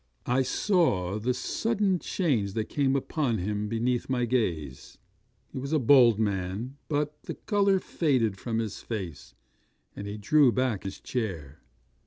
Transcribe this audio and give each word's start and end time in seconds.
'I 0.25 0.41
saw 0.41 1.19
the 1.19 1.31
sudden 1.31 1.99
change 1.99 2.53
that 2.53 2.69
came 2.69 2.95
upon 2.95 3.37
him 3.37 3.69
beneath 3.69 4.09
my 4.09 4.25
gaze. 4.25 4.97
He 5.51 5.59
was 5.59 5.73
a 5.73 5.77
bold 5.77 6.17
man, 6.17 6.77
but 6.87 7.21
the 7.25 7.35
colour 7.35 7.77
faded 7.77 8.35
from 8.35 8.57
his 8.57 8.81
face, 8.81 9.35
and 9.95 10.07
he 10.07 10.17
drew 10.17 10.51
back 10.51 10.85
his 10.85 10.99
chair. 10.99 11.59